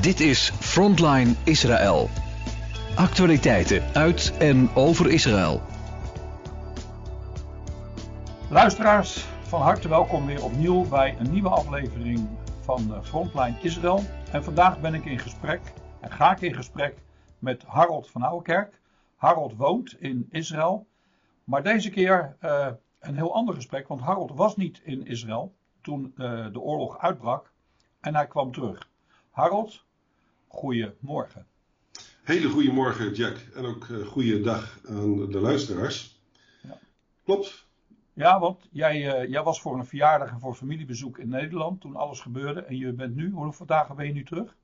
Dit 0.00 0.20
is 0.20 0.50
Frontline 0.50 1.34
Israël. 1.44 2.08
Actualiteiten 2.96 3.82
uit 3.94 4.36
en 4.38 4.74
over 4.74 5.10
Israël. 5.10 5.62
Luisteraars, 8.50 9.24
van 9.42 9.60
harte 9.60 9.88
welkom 9.88 10.26
weer 10.26 10.44
opnieuw 10.44 10.88
bij 10.88 11.16
een 11.18 11.30
nieuwe 11.30 11.48
aflevering 11.48 12.28
van 12.60 12.94
eh, 12.94 13.02
Frontline 13.02 13.56
Israël. 13.60 14.02
En 14.32 14.44
vandaag 14.44 14.80
ben 14.80 14.94
ik 14.94 15.04
in 15.04 15.18
gesprek 15.18 15.60
en 16.00 16.10
ga 16.10 16.32
ik 16.32 16.40
in 16.40 16.54
gesprek 16.54 16.94
met 17.38 17.62
Harold 17.66 18.10
van 18.10 18.22
Ouwekerk. 18.22 18.80
Harold 19.16 19.56
woont 19.56 19.96
in 20.00 20.26
Israël, 20.30 20.86
maar 21.44 21.62
deze 21.62 21.90
keer 21.90 22.36
uh, 22.42 22.68
een 23.00 23.16
heel 23.16 23.34
ander 23.34 23.54
gesprek, 23.54 23.88
want 23.88 24.00
Harold 24.00 24.32
was 24.34 24.56
niet 24.56 24.80
in 24.84 25.06
Israël 25.06 25.54
toen 25.82 26.14
uh, 26.16 26.46
de 26.52 26.60
oorlog 26.60 26.98
uitbrak 26.98 27.52
en 28.00 28.14
hij 28.14 28.26
kwam 28.26 28.52
terug. 28.52 28.94
Harold, 29.36 29.84
goedemorgen. 30.46 31.46
Hele 32.22 32.48
goede 32.48 32.72
morgen, 32.72 33.14
Jack. 33.14 33.36
En 33.54 33.64
ook 33.64 33.86
uh, 33.86 34.06
goede 34.06 34.40
dag 34.40 34.80
aan 34.88 35.30
de 35.30 35.40
luisteraars. 35.40 36.20
Ja. 36.62 36.78
Klopt. 37.24 37.66
Ja, 38.12 38.40
want 38.40 38.68
jij, 38.70 39.22
uh, 39.22 39.30
jij 39.30 39.42
was 39.42 39.60
voor 39.60 39.78
een 39.78 39.86
verjaardag 39.86 40.30
en 40.30 40.40
voor 40.40 40.54
familiebezoek 40.54 41.18
in 41.18 41.28
Nederland 41.28 41.80
toen 41.80 41.96
alles 41.96 42.20
gebeurde. 42.20 42.60
En 42.60 42.76
je 42.76 42.92
bent 42.92 43.14
nu, 43.14 43.30
hoeveel 43.30 43.66
dagen 43.66 43.96
ben 43.96 44.06
je 44.06 44.12
nu 44.12 44.24
terug? 44.24 44.56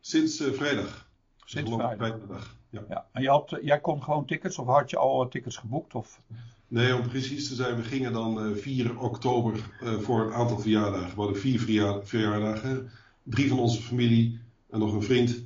Sinds 0.00 0.40
uh, 0.40 0.52
vrijdag. 0.52 1.08
Sinds 1.44 1.74
vrijdag. 1.74 2.26
Dag. 2.26 2.56
Ja. 2.70 2.84
ja. 2.88 3.06
En 3.12 3.22
je 3.22 3.28
had, 3.28 3.58
jij 3.62 3.80
kon 3.80 4.02
gewoon 4.02 4.24
tickets 4.24 4.58
of 4.58 4.66
had 4.66 4.90
je 4.90 4.96
al 4.96 5.28
tickets 5.28 5.56
geboekt? 5.56 5.94
Of? 5.94 6.20
Nee, 6.68 6.94
om 6.94 7.08
precies 7.08 7.48
te 7.48 7.54
zijn, 7.54 7.76
we 7.76 7.82
gingen 7.82 8.12
dan 8.12 8.56
4 8.56 8.98
oktober 8.98 9.60
voor 9.80 10.20
een 10.20 10.32
aantal 10.32 10.58
verjaardagen. 10.58 11.14
We 11.14 11.20
hadden 11.22 11.40
vier 11.40 11.60
verjaardagen. 12.02 12.90
Drie 13.30 13.48
van 13.48 13.58
onze 13.58 13.82
familie 13.82 14.38
en 14.70 14.78
nog 14.78 14.92
een 14.92 15.02
vriend. 15.02 15.42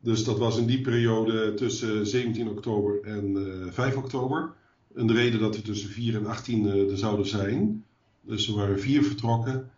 Dus 0.00 0.24
dat 0.24 0.38
was 0.38 0.58
in 0.58 0.66
die 0.66 0.80
periode 0.80 1.54
tussen 1.54 2.06
17 2.06 2.48
oktober 2.48 3.02
en 3.02 3.36
uh, 3.36 3.72
5 3.72 3.96
oktober. 3.96 4.54
En 4.94 5.06
de 5.06 5.12
reden 5.12 5.40
dat 5.40 5.56
we 5.56 5.62
tussen 5.62 5.90
4 5.90 6.16
en 6.16 6.26
18 6.26 6.66
uh, 6.66 6.90
er 6.90 6.98
zouden 6.98 7.26
zijn. 7.26 7.84
Dus 8.20 8.46
we 8.46 8.52
waren 8.52 8.80
vier 8.80 9.04
vertrokken 9.04 9.70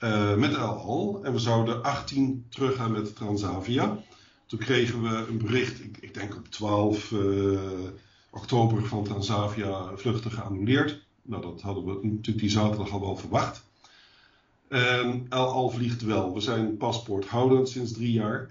uh, 0.00 0.36
met 0.36 0.54
El 0.54 0.74
Al. 0.74 1.20
En 1.24 1.32
we 1.32 1.38
zouden 1.38 1.82
18 1.82 2.46
teruggaan 2.48 2.92
met 2.92 3.16
Transavia. 3.16 4.02
Toen 4.46 4.58
kregen 4.58 5.02
we 5.02 5.26
een 5.28 5.38
bericht, 5.38 5.84
ik, 5.84 5.96
ik 6.00 6.14
denk 6.14 6.36
op 6.36 6.48
12 6.48 7.10
uh, 7.10 7.58
oktober 8.30 8.86
van 8.86 9.04
Transavia 9.04 9.96
vluchten 9.96 10.30
geannuleerd. 10.30 11.04
Nou, 11.22 11.42
dat 11.42 11.60
hadden 11.60 11.84
we 11.84 11.92
natuurlijk 11.92 12.38
die 12.38 12.50
zaterdag 12.50 12.90
al 12.90 13.00
wel 13.00 13.16
verwacht. 13.16 13.65
En 14.68 15.26
El 15.28 15.48
Al 15.48 15.70
vliegt 15.70 16.02
wel. 16.02 16.34
We 16.34 16.40
zijn 16.40 16.76
paspoorthoudend 16.76 17.68
sinds 17.68 17.92
drie 17.92 18.12
jaar. 18.12 18.50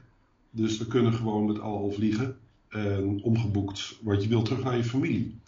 Dus 0.50 0.78
we 0.78 0.88
kunnen 0.88 1.14
gewoon 1.14 1.46
met 1.46 1.60
Al 1.60 1.78
Al 1.78 1.92
vliegen. 1.92 2.38
En 2.70 3.20
omgeboekt 3.24 3.98
wat 4.02 4.24
je 4.24 4.30
wil 4.30 4.42
terug 4.42 4.64
naar 4.64 4.78
je 4.78 4.84
familie. 4.84 5.40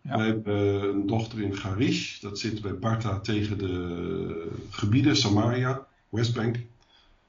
Ja. 0.00 0.16
We 0.16 0.22
hebben 0.22 0.82
een 0.82 1.06
dochter 1.06 1.40
in 1.40 1.56
Garish. 1.56 2.20
Dat 2.20 2.38
zit 2.38 2.62
bij 2.62 2.78
Barta 2.78 3.20
tegen 3.20 3.58
de 3.58 4.48
gebieden, 4.70 5.16
Samaria, 5.16 5.86
Westbank. 6.08 6.56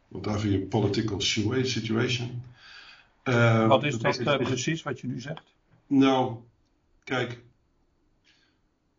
Want 0.07 0.23
daar 0.23 0.39
vind 0.39 0.53
je 0.53 0.59
political 0.59 1.21
situation. 1.63 2.41
Uh, 3.23 3.67
wat 3.67 3.83
is 3.83 3.97
dat 3.97 4.19
uh, 4.19 4.35
precies 4.37 4.83
wat 4.83 4.99
je 4.99 5.07
nu 5.07 5.21
zegt? 5.21 5.43
Nou, 5.87 6.35
kijk. 7.03 7.41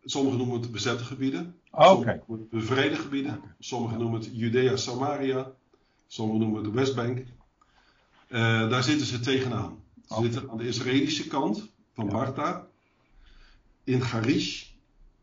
Sommigen 0.03 0.37
noemen 0.37 0.61
het 0.61 0.71
bezette 0.71 1.03
gebieden. 1.03 1.55
Okay. 1.77 2.21
Sommigen 2.25 2.49
bevrede 2.49 2.95
gebieden. 2.95 3.41
Sommigen 3.59 3.99
noemen 3.99 4.19
het 4.19 4.29
Judea 4.33 4.75
Samaria. 4.75 5.51
Sommigen 6.07 6.41
noemen 6.41 6.63
het 6.63 6.73
de 6.73 6.79
Westbank. 6.79 7.17
Uh, 8.29 8.69
daar 8.69 8.83
zitten 8.83 9.07
ze 9.07 9.19
tegenaan. 9.19 9.79
Ze 10.07 10.13
okay. 10.13 10.23
zitten 10.23 10.49
aan 10.49 10.57
de 10.57 10.67
Israëlische 10.67 11.27
kant 11.27 11.71
van. 11.93 12.09
Barta. 12.09 12.67
In 13.83 14.01
Garish. 14.01 14.65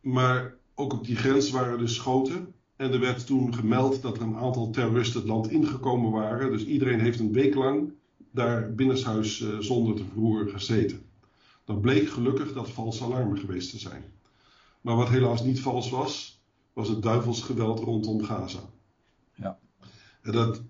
Maar 0.00 0.54
ook 0.74 0.92
op 0.92 1.04
die 1.04 1.16
grens 1.16 1.50
waren 1.50 1.78
dus 1.78 1.94
schoten. 1.94 2.54
En 2.76 2.92
er 2.92 3.00
werd 3.00 3.26
toen 3.26 3.54
gemeld 3.54 4.02
dat 4.02 4.16
er 4.16 4.22
een 4.22 4.36
aantal 4.36 4.70
terroristen 4.70 5.20
het 5.20 5.28
land 5.28 5.50
ingekomen 5.50 6.10
waren. 6.10 6.50
Dus 6.50 6.64
iedereen 6.64 7.00
heeft 7.00 7.20
een 7.20 7.32
week 7.32 7.54
lang 7.54 7.92
daar 8.30 8.74
binnenshuis 8.74 9.40
uh, 9.40 9.58
zonder 9.58 9.96
te 9.96 10.04
verroeren 10.04 10.50
gezeten. 10.50 11.02
Dan 11.64 11.80
bleek 11.80 12.08
gelukkig 12.08 12.52
dat 12.52 12.70
valse 12.70 13.04
alarmen 13.04 13.38
geweest 13.38 13.70
te 13.70 13.78
zijn. 13.78 14.04
Maar 14.80 14.96
wat 14.96 15.08
helaas 15.08 15.42
niet 15.42 15.60
vals 15.60 15.90
was, 15.90 16.31
was 16.72 16.88
het 16.88 17.02
duivelsgeweld 17.02 17.80
rondom 17.80 18.24
Gaza. 18.24 18.60
Ja. 19.34 19.58
En 20.22 20.32
dat 20.32 20.62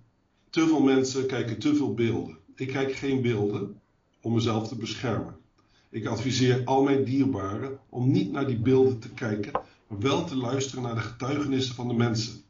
te 0.51 0.67
veel 0.67 0.83
mensen 0.83 1.27
kijken 1.27 1.59
te 1.59 1.75
veel 1.75 1.95
beelden. 1.95 2.39
Ik 2.55 2.69
kijk 2.69 2.93
geen 2.93 3.23
beelden 3.23 3.81
om 4.21 4.35
mezelf 4.35 4.69
te 4.69 4.77
beschermen. 4.77 5.37
Ik 5.91 6.07
adviseer 6.07 6.65
al 6.65 6.83
mijn 6.83 7.05
dierbaren 7.05 7.79
om 7.89 8.11
niet 8.11 8.33
naar 8.33 8.47
die 8.47 8.59
beelden 8.59 8.99
te 8.99 9.11
kijken, 9.11 9.53
maar 9.87 9.99
wel 9.99 10.25
te 10.25 10.37
luisteren 10.37 10.83
naar 10.83 10.95
de 10.95 11.01
getuigenissen 11.01 11.75
van 11.75 11.89
de 11.89 11.95
mensen. 11.95 12.43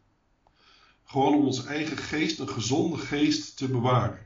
Gewoon 1.04 1.34
om 1.34 1.44
onze 1.44 1.66
eigen 1.66 1.96
geest, 1.96 2.38
een 2.38 2.48
gezonde 2.48 2.96
geest, 2.96 3.56
te 3.56 3.68
bewaren. 3.68 4.18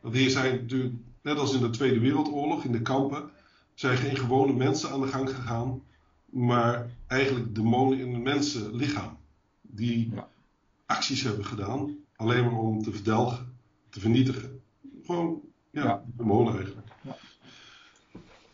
Want 0.00 0.14
hier 0.14 0.30
zijn 0.30 0.54
natuurlijk, 0.54 0.94
net 1.22 1.38
als 1.38 1.54
in 1.54 1.60
de 1.60 1.70
Tweede 1.70 2.00
Wereldoorlog, 2.00 2.64
in 2.64 2.72
de 2.72 2.82
kampen, 2.82 3.30
zijn 3.74 3.96
geen 3.96 4.16
gewone 4.16 4.52
mensen 4.52 4.90
aan 4.90 5.00
de 5.00 5.06
gang 5.06 5.30
gegaan, 5.30 5.82
maar 6.36 6.90
eigenlijk 7.06 7.54
demonen 7.54 7.98
in 7.98 8.14
een 8.14 8.22
mensenlichaam. 8.22 9.18
Die 9.60 10.10
ja. 10.14 10.28
acties 10.86 11.22
hebben 11.22 11.44
gedaan, 11.44 11.96
alleen 12.16 12.44
maar 12.44 12.58
om 12.58 12.82
te 12.82 12.92
verdelgen, 12.92 13.52
te 13.88 14.00
vernietigen. 14.00 14.60
Gewoon, 15.04 15.40
ja, 15.70 15.84
ja. 15.84 16.04
demonen 16.16 16.54
eigenlijk. 16.54 16.88
Ja. 17.02 17.16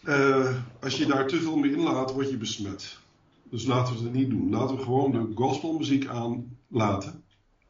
Uh, 0.04 0.56
als 0.80 0.96
je 0.96 1.06
daar 1.06 1.26
te 1.26 1.40
veel 1.40 1.56
mee 1.56 1.72
inlaat, 1.72 2.12
word 2.12 2.30
je 2.30 2.36
besmet. 2.36 2.98
Dus 3.42 3.64
laten 3.64 3.96
we 3.96 4.02
het 4.02 4.12
niet 4.12 4.30
doen. 4.30 4.50
Laten 4.50 4.76
we 4.76 4.82
gewoon 4.82 5.12
de 5.12 5.32
gospelmuziek 5.34 6.06
aanlaten. 6.06 7.22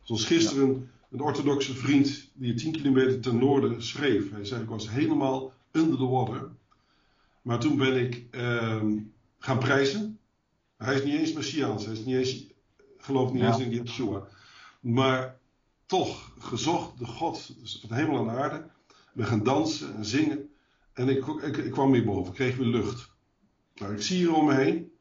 Zoals 0.02 0.24
gisteren 0.24 0.90
een 1.10 1.20
orthodoxe 1.20 1.74
vriend 1.74 2.30
die 2.34 2.54
10 2.54 2.72
kilometer 2.72 3.20
ten 3.20 3.38
noorden 3.38 3.82
schreef. 3.82 4.30
Hij 4.30 4.44
zei: 4.44 4.62
Ik 4.62 4.68
was 4.68 4.90
helemaal 4.90 5.52
under 5.72 5.96
the 5.96 6.06
water. 6.06 6.50
Maar 7.42 7.58
toen 7.58 7.76
ben 7.76 7.96
ik 7.96 8.24
uh, 8.30 8.82
gaan 9.44 9.58
prijzen. 9.58 10.18
Hij 10.76 10.94
is 10.94 11.04
niet 11.04 11.14
eens 11.14 11.32
Messiaans. 11.32 11.84
Hij 11.84 11.94
is 11.94 12.04
niet 12.04 12.16
eens, 12.16 12.44
gelooft 12.98 13.32
niet 13.32 13.42
ja. 13.42 13.48
eens 13.48 13.58
in 13.58 13.70
Yeshua. 13.70 14.28
Maar 14.80 15.38
toch 15.86 16.32
gezocht 16.38 16.98
de 16.98 17.06
God 17.06 17.54
van 17.80 17.88
de 17.88 17.94
hemel 17.94 18.28
en 18.28 18.36
aarde. 18.36 18.70
We 19.12 19.24
gaan 19.24 19.42
dansen 19.42 19.94
en 19.96 20.04
zingen. 20.04 20.50
En 20.92 21.08
ik, 21.08 21.26
ik, 21.26 21.56
ik 21.56 21.70
kwam 21.70 21.90
weer 21.90 22.04
boven, 22.04 22.32
kreeg 22.34 22.56
weer 22.56 22.66
lucht. 22.66 23.10
Nou, 23.74 23.94
ik 23.94 24.02
zie 24.02 24.16
hier 24.16 24.34
om 24.34 24.46
me 24.46 24.54
heen 24.54 24.92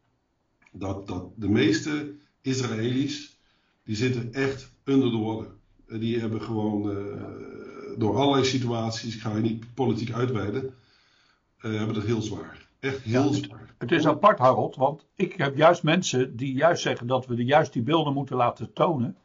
dat, 0.72 1.08
dat 1.08 1.29
de 1.35 1.50
meeste 1.50 2.16
Israëli's, 2.41 3.38
die 3.84 3.96
zitten 3.96 4.34
echt 4.34 4.72
under 4.84 5.09
the 5.09 5.18
water. 5.18 5.52
Die 6.00 6.19
hebben 6.19 6.41
gewoon 6.41 6.97
uh, 6.97 7.97
door 7.97 8.18
allerlei 8.18 8.46
situaties, 8.46 9.16
ik 9.16 9.22
ga 9.22 9.35
je 9.35 9.41
niet 9.41 9.73
politiek 9.73 10.12
uitweiden, 10.12 10.63
uh, 10.63 11.78
hebben 11.78 11.96
het 11.96 12.06
heel 12.06 12.22
zwaar. 12.22 12.69
Echt 12.81 13.02
heel 13.02 13.24
ja, 13.24 13.34
zwaar. 13.34 13.75
Het 13.78 13.92
is 13.92 14.08
apart, 14.08 14.40
Harold, 14.40 14.75
want 14.75 15.06
ik 15.16 15.34
heb 15.34 15.58
juist 15.58 15.84
mensen 15.84 16.36
die 16.36 16.53
juist 16.53 16.81
zeggen 16.81 17.08
dat 17.08 17.25
we 17.25 17.36
de, 17.36 17.46
juist 17.46 17.74
die 17.74 17.81
beelden 17.81 18.14
moeten 18.14 18.36
laten 18.36 18.74
tonen. 18.74 19.18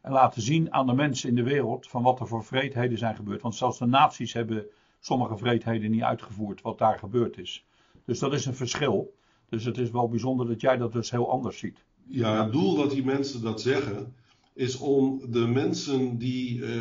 En 0.00 0.12
laten 0.12 0.42
zien 0.42 0.72
aan 0.72 0.86
de 0.86 0.92
mensen 0.92 1.28
in 1.28 1.34
de 1.34 1.42
wereld 1.42 1.88
van 1.88 2.02
wat 2.02 2.20
er 2.20 2.26
voor 2.26 2.44
vreedheden 2.44 2.98
zijn 2.98 3.14
gebeurd. 3.14 3.42
Want 3.42 3.54
zelfs 3.54 3.78
de 3.78 3.86
naties 3.86 4.32
hebben 4.32 4.66
sommige 5.00 5.36
vreedheden 5.36 5.90
niet 5.90 6.02
uitgevoerd 6.02 6.62
wat 6.62 6.78
daar 6.78 6.98
gebeurd 6.98 7.38
is. 7.38 7.64
Dus 8.04 8.18
dat 8.18 8.32
is 8.32 8.46
een 8.46 8.54
verschil. 8.54 9.14
Dus 9.48 9.64
het 9.64 9.78
is 9.78 9.90
wel 9.90 10.08
bijzonder 10.08 10.46
dat 10.46 10.60
jij 10.60 10.76
dat 10.76 10.92
dus 10.92 11.10
heel 11.10 11.30
anders 11.30 11.58
ziet. 11.58 11.84
Ja, 12.06 12.42
het 12.42 12.52
doel 12.52 12.76
dat 12.76 12.90
die 12.90 13.04
mensen 13.04 13.42
dat 13.42 13.60
zeggen, 13.60 14.14
is 14.54 14.78
om 14.78 15.20
de 15.30 15.46
mensen 15.46 16.18
die 16.18 16.58
uh, 16.58 16.72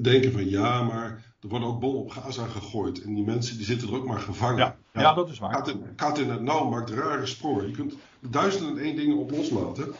denken 0.00 0.32
van 0.32 0.48
ja, 0.48 0.82
maar 0.82 1.34
er 1.40 1.48
worden 1.48 1.68
ook 1.68 1.80
bommen 1.80 2.00
op 2.00 2.10
Gaza 2.10 2.46
gegooid. 2.46 3.02
En 3.02 3.14
die 3.14 3.24
mensen 3.24 3.56
die 3.56 3.66
zitten 3.66 3.88
er 3.88 3.94
ook 3.94 4.06
maar 4.06 4.20
gevangen. 4.20 4.58
Ja, 4.58 4.76
ja, 4.92 5.14
dat 5.14 5.28
is 5.28 5.38
waar. 5.38 5.62
Kat 5.96 6.18
in, 6.18 6.30
het 6.30 6.42
nauw 6.42 6.68
maakt 6.68 6.90
rare 6.90 7.26
sprongen. 7.26 7.66
Je 7.66 7.72
kunt 7.72 7.94
duizenden 8.20 8.76
en 8.76 8.84
één 8.84 8.96
dingen 8.96 9.16
op 9.16 9.30
loslaten. 9.30 9.94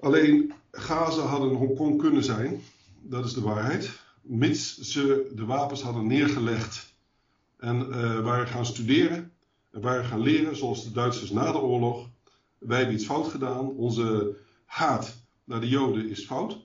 Alleen 0.00 0.52
Gaza 0.70 1.22
had 1.22 1.42
een 1.42 1.54
Hongkong 1.54 1.98
kunnen 1.98 2.24
zijn. 2.24 2.60
Dat 3.00 3.24
is 3.24 3.32
de 3.32 3.40
waarheid. 3.40 3.90
Mits 4.22 4.78
ze 4.78 5.30
de 5.34 5.44
wapens 5.44 5.82
hadden 5.82 6.06
neergelegd 6.06 6.94
en 7.58 7.86
uh, 7.88 8.20
waren 8.20 8.46
gaan 8.46 8.66
studeren 8.66 9.32
en 9.70 9.80
waren 9.80 10.04
gaan 10.04 10.20
leren, 10.20 10.56
zoals 10.56 10.84
de 10.84 10.92
Duitsers 10.92 11.30
na 11.30 11.52
de 11.52 11.58
oorlog. 11.58 12.08
Wij 12.58 12.78
hebben 12.78 12.94
iets 12.94 13.06
fout 13.06 13.28
gedaan. 13.28 13.68
Onze 13.68 14.36
haat 14.64 15.16
naar 15.44 15.60
de 15.60 15.68
Joden 15.68 16.08
is 16.08 16.24
fout. 16.24 16.58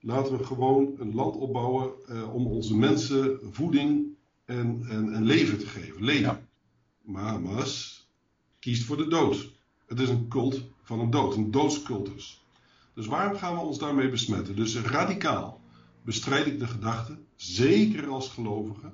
Laten 0.00 0.38
we 0.38 0.44
gewoon 0.44 0.94
een 0.98 1.14
land 1.14 1.36
opbouwen 1.36 1.90
uh, 2.08 2.34
om 2.34 2.46
onze 2.46 2.76
mensen 2.76 3.38
voeding 3.50 4.11
en, 4.58 4.86
en, 4.88 5.14
en 5.14 5.24
leven 5.24 5.58
te 5.58 5.66
geven. 5.66 6.04
Leven. 6.04 6.22
Ja. 6.22 6.40
Maar 7.02 7.24
Hamas 7.24 8.06
kiest 8.58 8.84
voor 8.84 8.96
de 8.96 9.08
dood. 9.08 9.50
Het 9.86 10.00
is 10.00 10.08
een 10.08 10.28
cult 10.28 10.60
van 10.82 11.00
een 11.00 11.10
dood, 11.10 11.36
een 11.36 11.50
doodscultus. 11.50 12.44
Dus 12.94 13.06
waarom 13.06 13.36
gaan 13.36 13.54
we 13.54 13.60
ons 13.60 13.78
daarmee 13.78 14.10
besmetten? 14.10 14.56
Dus 14.56 14.76
radicaal. 14.76 15.60
bestrijd 16.02 16.46
ik 16.46 16.58
de 16.58 16.66
gedachte, 16.66 17.18
zeker 17.36 18.08
als 18.08 18.28
gelovige, 18.28 18.92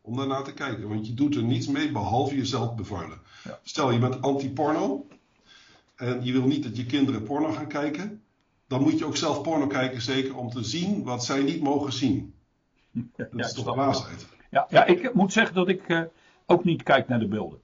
om 0.00 0.16
daarnaar 0.16 0.44
te 0.44 0.52
kijken. 0.52 0.88
Want 0.88 1.06
je 1.06 1.14
doet 1.14 1.34
er 1.34 1.42
niets 1.42 1.66
mee 1.66 1.92
behalve 1.92 2.36
jezelf 2.36 2.74
bevuilen. 2.74 3.18
Ja. 3.44 3.60
Stel 3.62 3.90
je 3.90 3.98
bent 3.98 4.22
anti-porno 4.22 5.06
en 5.94 6.24
je 6.24 6.32
wil 6.32 6.46
niet 6.46 6.62
dat 6.62 6.76
je 6.76 6.86
kinderen 6.86 7.22
porno 7.22 7.52
gaan 7.52 7.68
kijken, 7.68 8.22
dan 8.66 8.82
moet 8.82 8.98
je 8.98 9.04
ook 9.04 9.16
zelf 9.16 9.42
porno 9.42 9.66
kijken, 9.66 10.02
zeker 10.02 10.36
om 10.36 10.50
te 10.50 10.64
zien 10.64 11.02
wat 11.02 11.24
zij 11.24 11.42
niet 11.42 11.62
mogen 11.62 11.92
zien. 11.92 12.34
Dat 12.90 13.28
Ja, 13.32 13.44
is 13.44 13.52
toch 13.52 13.64
snap 13.64 13.74
dwaasheid? 13.74 14.26
Ja, 14.56 14.66
ja, 14.70 14.84
ik 14.84 15.14
moet 15.14 15.32
zeggen 15.32 15.54
dat 15.54 15.68
ik 15.68 15.88
eh, 15.88 16.02
ook 16.46 16.64
niet 16.64 16.82
kijk 16.82 17.08
naar 17.08 17.18
de 17.18 17.28
beelden. 17.28 17.60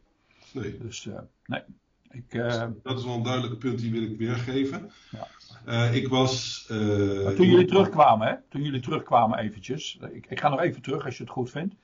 Nee. 0.53 0.79
Dus 0.79 1.07
eh, 1.07 1.19
nee. 1.47 1.63
Ik, 2.11 2.35
eh, 2.35 2.67
Dat 2.83 2.99
is 2.99 3.05
wel 3.05 3.15
een 3.15 3.23
duidelijke 3.23 3.57
punt 3.57 3.79
die 3.79 3.93
wil 3.93 4.03
ik 4.03 4.19
weergeven. 4.19 4.91
Ja. 5.11 5.85
Ik 5.85 6.09
was. 6.09 6.65
toen 7.37 7.47
jullie 7.47 7.67
terugkwamen, 7.67 8.27
hè? 8.27 8.35
Toen 8.49 8.63
jullie 8.63 8.81
terugkwamen 8.81 9.39
eventjes. 9.39 9.99
Ik, 10.13 10.27
ik 10.27 10.41
ga 10.41 10.49
nog 10.49 10.61
even 10.61 10.83
terug 10.83 11.05
als 11.05 11.17
je 11.17 11.23
het 11.23 11.33
goed 11.33 11.51
vindt. 11.51 11.75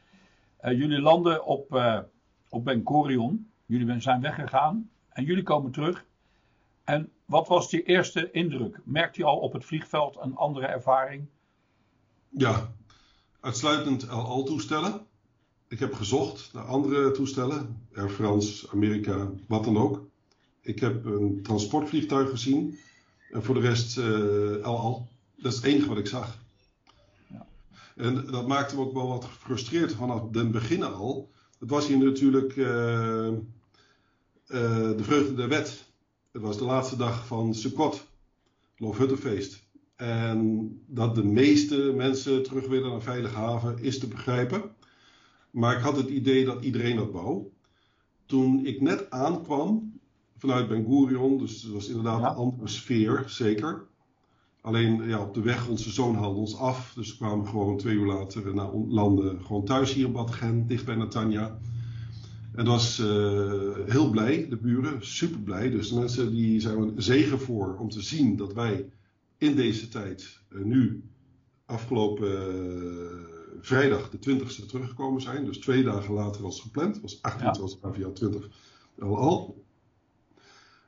Jullie 0.62 1.00
landen 1.00 1.44
op, 1.44 1.82
op 2.48 2.64
Ben 2.64 2.82
Gurion. 2.84 3.50
Jullie 3.66 4.00
zijn 4.00 4.20
weggegaan. 4.20 4.90
En 5.08 5.24
jullie 5.24 5.42
komen 5.42 5.70
terug. 5.70 6.04
En 6.84 7.12
wat 7.24 7.48
was 7.48 7.70
die 7.70 7.82
eerste 7.82 8.30
indruk? 8.30 8.80
Merkte 8.84 9.20
je 9.20 9.26
al 9.26 9.38
op 9.38 9.52
het 9.52 9.64
vliegveld 9.64 10.18
een 10.20 10.36
andere 10.36 10.66
ervaring? 10.66 11.26
Ja, 12.28 12.70
uitsluitend 13.40 14.06
LL-toestellen. 14.10 15.06
Ik 15.68 15.78
heb 15.78 15.94
gezocht 15.94 16.50
naar 16.52 16.64
andere 16.64 17.10
toestellen. 17.10 17.86
Air 17.94 18.10
France, 18.10 18.70
Amerika, 18.72 19.30
wat 19.46 19.64
dan 19.64 19.76
ook. 19.76 20.06
Ik 20.60 20.80
heb 20.80 21.04
een 21.04 21.42
transportvliegtuig 21.42 22.30
gezien. 22.30 22.78
En 23.30 23.42
voor 23.42 23.54
de 23.54 23.60
rest 23.60 23.98
eh 23.98 24.04
LL. 24.62 25.06
Dat 25.36 25.52
is 25.52 25.56
het 25.58 25.66
enige 25.66 25.88
wat 25.88 25.98
ik 25.98 26.06
zag. 26.06 26.38
Ja. 27.28 27.46
En 27.96 28.26
dat 28.26 28.46
maakte 28.46 28.74
me 28.74 28.80
ook 28.80 28.92
wel 28.92 29.08
wat 29.08 29.24
gefrustreerd 29.24 29.92
vanaf 29.92 30.22
den 30.30 30.50
begin 30.50 30.82
al. 30.82 31.30
Het 31.58 31.70
was 31.70 31.86
hier 31.86 31.98
natuurlijk 31.98 32.56
eh, 32.56 33.26
eh, 33.26 33.36
de 34.96 35.04
vreugde 35.04 35.34
der 35.34 35.48
wet. 35.48 35.84
Het 36.32 36.42
was 36.42 36.58
de 36.58 36.64
laatste 36.64 36.96
dag 36.96 37.26
van 37.26 37.54
Sukkot, 37.54 38.06
Loofhuttenfeest. 38.76 39.66
En 39.98 40.70
dat 40.86 41.14
de 41.14 41.24
meeste 41.24 41.92
mensen 41.96 42.42
terug 42.42 42.66
willen 42.66 42.90
naar 42.90 43.02
Veilige 43.02 43.34
Haven 43.34 43.78
is 43.82 43.98
te 43.98 44.08
begrijpen. 44.08 44.62
Maar 45.50 45.76
ik 45.76 45.82
had 45.82 45.96
het 45.96 46.08
idee 46.08 46.44
dat 46.44 46.62
iedereen 46.64 46.96
dat 46.96 47.10
wou. 47.10 47.42
Toen 48.26 48.66
ik 48.66 48.80
net 48.80 49.10
aankwam 49.10 49.92
vanuit 50.36 50.68
Ben 50.68 50.84
Gurion, 50.84 51.38
dus 51.38 51.62
het 51.62 51.72
was 51.72 51.88
inderdaad 51.88 52.20
Ja. 52.20 52.28
een 52.30 52.36
andere 52.36 52.68
sfeer, 52.68 53.24
zeker. 53.26 53.86
Alleen 54.60 55.02
ja, 55.08 55.20
op 55.22 55.34
de 55.34 55.42
weg, 55.42 55.68
onze 55.68 55.90
zoon 55.90 56.14
haalde 56.14 56.38
ons 56.40 56.56
af. 56.56 56.92
Dus 56.94 57.10
we 57.10 57.16
kwamen 57.16 57.46
gewoon 57.46 57.76
twee 57.76 57.94
uur 57.94 58.06
later 58.06 58.54
naar 58.54 58.74
landen. 58.74 59.44
Gewoon 59.44 59.64
thuis 59.64 59.92
hier 59.92 60.06
in 60.06 60.12
Bad 60.12 60.30
Gen, 60.30 60.66
dicht 60.66 60.84
bij 60.84 60.94
Natanja. 60.96 61.58
En 62.54 62.64
dat 62.64 62.74
was 62.74 62.98
eh, 62.98 63.70
heel 63.86 64.10
blij, 64.10 64.48
de 64.48 64.56
buren, 64.56 65.06
super 65.06 65.40
blij. 65.40 65.70
Dus 65.70 65.88
de 65.88 65.98
mensen 65.98 66.30
die 66.30 66.60
zijn 66.60 66.78
er 66.96 67.02
zegen 67.02 67.40
voor 67.40 67.76
om 67.78 67.88
te 67.88 68.02
zien 68.02 68.36
dat 68.36 68.52
wij 68.52 68.88
in 69.38 69.56
deze 69.56 69.88
tijd, 69.88 70.40
eh, 70.48 70.58
nu 70.60 71.02
afgelopen 71.64 72.30
eh, 72.30 73.36
vrijdag 73.60 74.10
de 74.10 74.18
20ste 74.18 74.66
teruggekomen 74.66 75.20
zijn. 75.22 75.44
Dus 75.44 75.58
twee 75.58 75.82
dagen 75.82 76.14
later 76.14 76.44
als 76.44 76.60
gepland. 76.60 76.92
Het 76.94 77.02
was 77.02 77.22
18, 77.22 77.46
Ja. 77.46 77.60
was 77.60 77.82
AVA 77.82 78.10
20 78.10 78.48
al 78.98 79.16
al. 79.18 79.64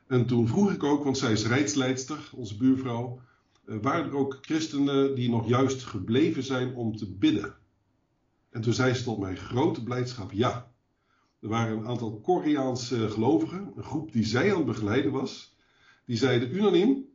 En 0.07 0.25
toen 0.25 0.47
vroeg 0.47 0.71
ik 0.71 0.83
ook, 0.83 1.03
want 1.03 1.17
zij 1.17 1.31
is 1.31 1.47
rijdsleidster, 1.47 2.29
onze 2.35 2.57
buurvrouw. 2.57 3.21
eh, 3.65 3.77
waren 3.81 4.05
er 4.05 4.15
ook 4.17 4.37
christenen 4.41 5.15
die 5.15 5.29
nog 5.29 5.47
juist 5.47 5.83
gebleven 5.83 6.43
zijn 6.43 6.75
om 6.75 6.95
te 6.97 7.11
bidden? 7.11 7.55
En 8.49 8.61
toen 8.61 8.73
zei 8.73 8.93
ze 8.93 9.03
tot 9.03 9.19
mijn 9.19 9.37
grote 9.37 9.83
blijdschap 9.83 10.31
ja. 10.31 10.71
Er 11.39 11.49
waren 11.49 11.77
een 11.77 11.87
aantal 11.87 12.19
Koreaanse 12.19 13.09
gelovigen, 13.09 13.73
een 13.75 13.83
groep 13.83 14.11
die 14.11 14.25
zij 14.25 14.49
aan 14.51 14.57
het 14.57 14.65
begeleiden 14.65 15.11
was. 15.11 15.55
Die 16.05 16.17
zeiden 16.17 16.55
unaniem, 16.55 17.05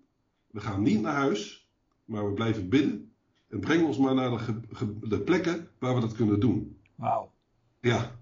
we 0.56 0.62
gaan 0.62 0.82
niet 0.82 1.00
naar 1.00 1.14
huis, 1.14 1.68
maar 2.04 2.26
we 2.26 2.32
blijven 2.32 2.68
bidden. 2.68 3.10
En 3.48 3.60
breng 3.60 3.84
ons 3.86 3.98
maar 3.98 4.14
naar 4.14 4.30
de, 4.30 4.98
de 5.08 5.20
plekken 5.20 5.68
waar 5.78 5.94
we 5.94 6.00
dat 6.00 6.12
kunnen 6.14 6.40
doen. 6.40 6.76
Wauw. 6.94 7.30
Ja. 7.80 8.16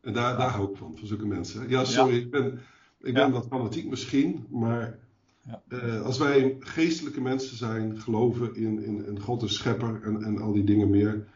En 0.00 0.12
daar, 0.12 0.36
daar 0.36 0.50
hou 0.50 0.70
ik 0.70 0.76
van, 0.76 0.96
van 0.96 1.06
zulke 1.06 1.26
mensen. 1.26 1.68
Ja, 1.68 1.84
sorry, 1.84 2.16
ik 2.16 2.30
ben, 2.30 2.46
ik 3.02 3.14
ben 3.14 3.26
Ja. 3.26 3.30
wat 3.30 3.46
fanatiek 3.46 3.88
misschien, 3.88 4.46
maar 4.50 4.98
Ja. 5.42 5.62
eh, 5.68 6.02
als 6.02 6.18
wij 6.18 6.56
geestelijke 6.60 7.20
mensen 7.20 7.56
zijn, 7.56 8.00
geloven 8.00 8.54
in, 8.54 8.82
in, 8.84 9.06
in 9.06 9.20
God 9.20 9.40
de 9.40 9.48
schepper 9.48 10.02
en, 10.02 10.22
en 10.22 10.38
al 10.40 10.52
die 10.52 10.64
dingen 10.64 10.90
meer, 10.90 11.26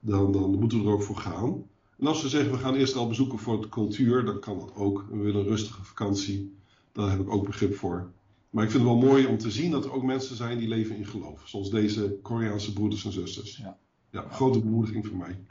dan, 0.00 0.32
dan 0.32 0.58
moeten 0.58 0.78
we 0.78 0.86
er 0.86 0.92
ook 0.92 1.02
voor 1.02 1.16
gaan. 1.16 1.62
En 1.98 2.06
als 2.06 2.22
we 2.22 2.28
zeggen, 2.28 2.52
we 2.52 2.58
gaan 2.58 2.74
eerst 2.74 2.96
al 2.96 3.08
bezoeken 3.08 3.38
voor 3.38 3.60
de 3.60 3.68
cultuur, 3.68 4.24
dan 4.24 4.40
kan 4.40 4.58
dat 4.58 4.74
ook. 4.74 5.04
We 5.10 5.16
willen 5.18 5.40
een 5.40 5.46
rustige 5.48 5.84
vakantie, 5.84 6.54
daar 6.92 7.10
heb 7.10 7.20
ik 7.20 7.30
ook 7.30 7.46
begrip 7.46 7.74
voor. 7.76 8.10
Maar 8.50 8.64
ik 8.64 8.70
vind 8.70 8.82
het 8.82 8.92
wel 8.92 9.08
mooi 9.08 9.26
om 9.26 9.38
te 9.38 9.50
zien 9.50 9.70
dat 9.70 9.84
er 9.84 9.92
ook 9.92 10.02
mensen 10.02 10.36
zijn 10.36 10.58
die 10.58 10.68
leven 10.68 10.96
in 10.96 11.06
geloof. 11.06 11.42
Zoals 11.44 11.70
deze 11.70 12.18
Koreaanse 12.22 12.72
broeders 12.72 13.04
en 13.04 13.12
zusters. 13.12 13.56
Ja. 13.56 13.78
Ja, 14.10 14.24
grote 14.30 14.60
bemoediging 14.60 15.06
voor 15.06 15.16
mij. 15.16 15.44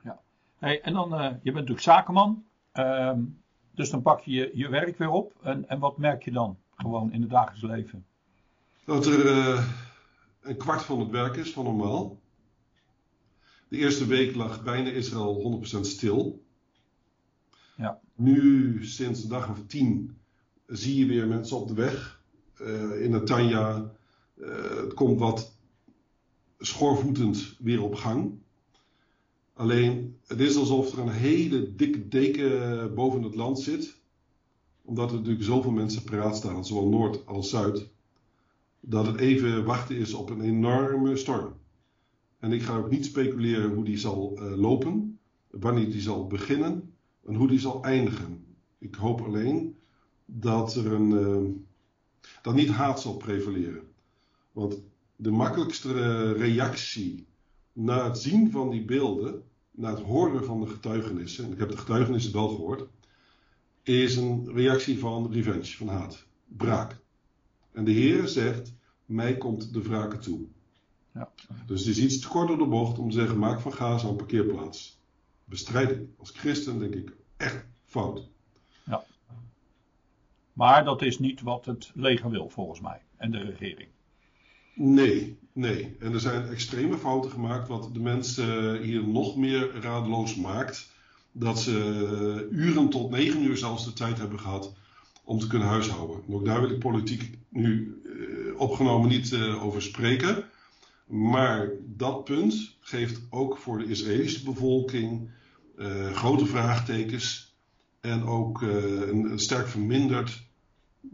Hey, 0.57 0.81
en 0.81 0.93
dan, 0.93 1.13
eh, 1.13 1.19
je 1.19 1.51
bent 1.51 1.55
natuurlijk 1.55 1.81
zakenman. 1.81 2.43
Ehm, 2.71 3.21
dus 3.75 3.89
dan 3.89 4.01
pak 4.01 4.21
je, 4.21 4.31
je 4.31 4.51
je 4.53 4.69
werk 4.69 4.97
weer 4.97 5.09
op. 5.09 5.33
En, 5.41 5.69
en 5.69 5.79
wat 5.79 5.97
merk 5.97 6.23
je 6.23 6.31
dan? 6.31 6.57
Gewoon 6.75 7.11
in 7.11 7.21
het 7.21 7.29
dagelijks 7.29 7.61
leven. 7.61 8.05
Dat 8.85 9.05
er 9.05 9.27
eh, 9.27 9.67
een 10.41 10.57
kwart 10.57 10.81
van 10.81 10.99
het 10.99 11.09
werk 11.09 11.35
is 11.35 11.51
van 11.51 11.63
normaal. 11.63 12.19
De 13.67 13.77
eerste 13.77 14.05
week 14.05 14.35
lag 14.35 14.63
bijna 14.63 14.89
Israël 14.89 15.61
100% 15.75 15.79
stil. 15.85 16.45
Ja. 17.75 17.99
Nu, 18.15 18.85
sinds 18.85 19.23
een 19.23 19.29
dag 19.29 19.49
of 19.49 19.65
tien, 19.67 20.17
zie 20.67 20.99
je 20.99 21.05
weer 21.05 21.27
mensen 21.27 21.57
op 21.57 21.67
de 21.67 21.73
weg. 21.73 22.16
Eh, 22.59 23.01
in 23.03 23.11
Natanja. 23.11 23.91
eh 24.41 24.75
het 24.77 24.93
komt 24.93 25.19
wat 25.19 25.55
schoorvoetend 26.59 27.55
weer 27.59 27.81
op 27.83 27.95
gang. 27.95 28.31
Alleen, 29.53 30.17
het 30.27 30.39
is 30.39 30.55
alsof 30.57 30.91
er 30.93 30.99
een 30.99 31.09
hele 31.09 31.75
dikke 31.75 32.07
deken 32.07 32.93
boven 32.93 33.23
het 33.23 33.35
land 33.35 33.59
zit. 33.59 33.95
Omdat 34.81 35.09
er 35.11 35.15
natuurlijk 35.17 35.43
zoveel 35.45 35.71
mensen 35.71 36.03
paraat 36.03 36.35
staan, 36.35 36.65
zowel 36.65 36.89
Noord 36.89 37.25
als 37.25 37.49
Zuid 37.49 37.87
dat 38.79 39.05
het 39.05 39.17
even 39.19 39.65
wachten 39.65 39.95
is 39.95 40.13
op 40.13 40.29
een 40.29 40.41
enorme 40.41 41.15
storm. 41.15 41.53
En 42.39 42.51
ik 42.51 42.61
ga 42.61 42.77
ook 42.77 42.89
niet 42.89 43.05
speculeren 43.05 43.73
hoe 43.73 43.83
die 43.83 43.97
zal 43.97 44.37
eh, 44.37 44.55
lopen, 44.55 45.19
wanneer 45.49 45.91
die 45.91 46.01
zal 46.01 46.27
beginnen 46.27 46.93
en 47.25 47.35
hoe 47.35 47.47
die 47.47 47.59
zal 47.59 47.83
eindigen. 47.83 48.45
Ik 48.77 48.95
hoop 48.95 49.21
alleen 49.21 49.75
dat 50.25 50.75
er 50.75 50.91
een. 50.93 51.11
eh, 51.17 51.65
dat 52.41 52.55
niet 52.55 52.69
haat 52.69 53.01
zal 53.01 53.17
prevaleren. 53.17 53.87
Want 54.51 54.77
de 55.15 55.31
makkelijkste 55.31 55.93
eh, 55.93 56.31
reactie 56.31 57.25
na 57.73 58.07
het 58.07 58.17
zien 58.17 58.51
van 58.51 58.69
die 58.69 58.85
beelden, 58.85 59.43
na 59.71 59.89
het 59.89 60.01
horen 60.03 60.45
van 60.45 60.59
de 60.59 60.67
getuigenissen, 60.67 61.45
en 61.45 61.51
ik 61.51 61.57
heb 61.57 61.69
de 61.69 61.77
getuigenissen 61.77 62.33
wel 62.33 62.47
gehoord, 62.47 62.87
is 63.83 64.15
een 64.15 64.49
reactie 64.53 64.99
van 64.99 65.31
revenge, 65.31 65.77
van 65.77 65.87
haat, 65.87 66.25
braak. 66.45 66.99
En 67.71 67.83
de 67.83 67.91
Heer 67.91 68.27
zegt, 68.27 68.73
mij 69.05 69.37
komt 69.37 69.73
de 69.73 69.81
wraken 69.81 70.19
toe. 70.19 70.39
Ja. 71.13 71.31
Dus 71.65 71.79
het 71.79 71.97
is 71.97 72.03
iets 72.03 72.19
te 72.19 72.27
kort 72.27 72.47
door 72.47 72.57
de 72.57 72.65
bocht 72.65 72.99
om 72.99 73.09
te 73.09 73.15
zeggen, 73.15 73.37
maak 73.39 73.59
van 73.59 73.73
Gaza 73.73 74.07
een 74.07 74.15
parkeerplaats. 74.15 74.99
Bestrijding. 75.45 76.09
Als 76.17 76.31
christen 76.31 76.79
denk 76.79 76.93
ik 76.93 77.13
echt 77.37 77.65
fout. 77.85 78.29
Maar 80.57 80.85
dat 80.85 81.01
is 81.01 81.19
niet 81.19 81.41
wat 81.41 81.65
het 81.65 81.91
leger 81.93 82.29
wil, 82.29 82.49
volgens 82.49 82.79
mij. 82.81 83.01
En 83.17 83.31
de 83.31 83.39
regering. 83.39 83.87
Nee, 84.73 85.37
nee. 85.51 85.95
En 85.99 86.13
er 86.13 86.19
zijn 86.19 86.47
extreme 86.47 86.97
fouten 86.97 87.31
gemaakt, 87.31 87.67
wat 87.67 87.89
de 87.93 87.99
mensen 87.99 88.81
hier 88.81 89.07
nog 89.07 89.35
meer 89.35 89.81
radeloos 89.81 90.35
maakt. 90.35 90.91
Dat 91.31 91.59
ze 91.59 92.47
uren 92.51 92.89
tot 92.89 93.09
negen 93.09 93.43
uur 93.43 93.57
zelfs 93.57 93.85
de 93.85 93.93
tijd 93.93 94.17
hebben 94.17 94.39
gehad 94.39 94.73
om 95.23 95.39
te 95.39 95.47
kunnen 95.47 95.67
huishouden. 95.67 96.23
En 96.27 96.33
ook 96.33 96.45
daar 96.45 96.61
wil 96.61 96.69
ik 96.69 96.79
politiek 96.79 97.37
nu 97.49 98.01
eh, 98.05 98.59
opgenomen 98.59 99.09
niet 99.09 99.33
eh, 99.33 99.63
over 99.65 99.81
spreken. 99.81 100.43
Maar 101.05 101.69
dat 101.85 102.23
punt 102.23 102.75
geeft 102.79 103.21
ook 103.29 103.57
voor 103.57 103.77
de 103.77 103.85
Israëlische 103.85 104.43
bevolking 104.43 105.29
eh, 105.77 106.11
grote 106.13 106.45
vraagtekens. 106.45 107.55
En 107.99 108.23
ook 108.23 108.61
eh, 108.61 109.07
een 109.07 109.39
sterk 109.39 109.67
verminderd 109.67 110.46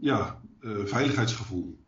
ja, 0.00 0.40
eh, 0.60 0.84
veiligheidsgevoel. 0.84 1.84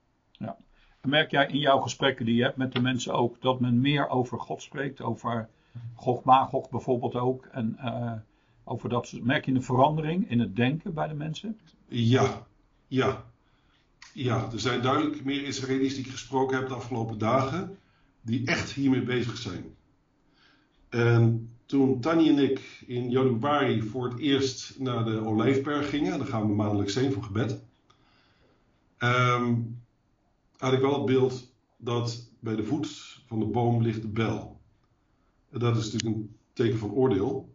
En 1.06 1.12
merk 1.12 1.30
jij 1.30 1.46
in 1.46 1.58
jouw 1.58 1.80
gesprekken 1.80 2.24
die 2.24 2.34
je 2.34 2.42
hebt 2.42 2.56
met 2.56 2.72
de 2.72 2.80
mensen 2.80 3.14
ook 3.14 3.40
dat 3.40 3.60
men 3.60 3.80
meer 3.80 4.08
over 4.08 4.40
God 4.40 4.62
spreekt? 4.62 5.00
Over 5.00 5.48
Gog 5.94 6.24
Magog 6.24 6.70
bijvoorbeeld 6.70 7.14
ook. 7.14 7.46
En 7.52 7.76
eh, 7.78 8.12
over 8.64 8.88
dat, 8.88 9.12
merk 9.22 9.44
je 9.44 9.52
een 9.52 9.62
verandering 9.62 10.30
in 10.30 10.40
het 10.40 10.56
denken 10.56 10.94
bij 10.94 11.08
de 11.08 11.14
mensen? 11.14 11.58
Ja, 11.88 12.46
ja. 12.86 13.24
Ja, 14.12 14.48
er 14.52 14.60
zijn 14.60 14.82
duidelijk 14.82 15.24
meer 15.24 15.44
Israëli's 15.44 15.94
die 15.94 16.04
ik 16.04 16.10
gesproken 16.10 16.56
heb 16.56 16.68
de 16.68 16.74
afgelopen 16.74 17.18
dagen. 17.18 17.78
die 18.22 18.46
echt 18.46 18.72
hiermee 18.72 19.02
bezig 19.02 19.36
zijn. 19.36 19.64
En 20.88 21.50
toen 21.66 22.00
Tanny 22.00 22.28
en 22.28 22.38
ik 22.38 22.84
in 22.86 23.10
januari 23.10 23.82
voor 23.82 24.08
het 24.08 24.18
eerst 24.18 24.78
naar 24.78 25.04
de 25.04 25.24
Olijfberg 25.24 25.88
gingen, 25.88 26.18
daar 26.18 26.26
gaan 26.26 26.48
we 26.48 26.54
maandelijks 26.54 26.94
heen 26.94 27.12
voor 27.12 27.22
gebed, 27.22 27.65
ehm, 28.98 29.54
had 30.56 30.72
ik 30.72 30.80
wel 30.80 30.94
het 30.94 31.04
beeld 31.04 31.52
dat 31.76 32.30
bij 32.40 32.56
de 32.56 32.64
voet 32.64 33.20
van 33.26 33.38
de 33.38 33.46
boom 33.46 33.82
ligt 33.82 34.02
de 34.02 34.08
bel. 34.08 34.60
En 35.50 35.58
dat 35.58 35.76
is 35.76 35.92
natuurlijk 35.92 36.14
een 36.14 36.36
teken 36.52 36.78
van 36.78 36.92
oordeel. 36.92 37.54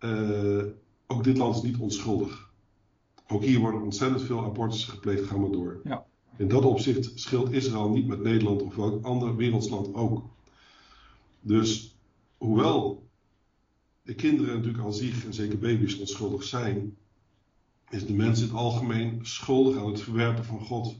Uh, 0.00 0.64
ook 1.06 1.24
dit 1.24 1.36
land 1.36 1.56
is 1.56 1.62
niet 1.62 1.76
onschuldig. 1.76 2.50
Ook 3.28 3.42
hier 3.42 3.58
worden 3.58 3.82
ontzettend 3.82 4.22
veel 4.22 4.44
abortussen 4.44 4.92
gepleegd, 4.92 5.26
gaan 5.26 5.44
we 5.44 5.50
door. 5.50 5.80
Ja. 5.84 6.06
In 6.36 6.48
dat 6.48 6.64
opzicht 6.64 7.12
scheelt 7.14 7.52
Israël 7.52 7.90
niet 7.90 8.06
met 8.06 8.22
Nederland 8.22 8.62
of 8.62 8.76
welk 8.76 9.04
ander 9.04 9.36
wereldsland 9.36 9.94
ook. 9.94 10.24
Dus 11.40 11.96
hoewel 12.38 13.08
de 14.02 14.14
kinderen 14.14 14.54
natuurlijk 14.54 14.84
aan 14.84 14.94
zich, 14.94 15.24
en 15.24 15.34
zeker 15.34 15.58
baby's, 15.58 15.98
onschuldig 15.98 16.42
zijn, 16.42 16.96
is 17.90 18.06
de 18.06 18.12
mens 18.12 18.40
in 18.40 18.46
het 18.46 18.56
algemeen 18.56 19.18
schuldig 19.22 19.76
aan 19.76 19.90
het 19.90 20.00
verwerpen 20.00 20.44
van 20.44 20.60
God. 20.60 20.96